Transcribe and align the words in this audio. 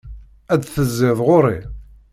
Ad 0.53 0.59
d-tezziḍ 0.61 1.19
ɣur-i. 1.27 1.59